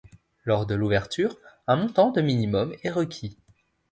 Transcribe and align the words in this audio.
Lors 0.45 0.65
de 0.65 0.73
l'ouverture 0.73 1.37
un 1.67 1.75
montant 1.75 2.09
de 2.09 2.21
minimum 2.21 2.73
est 2.81 2.89
requis. 2.89 3.37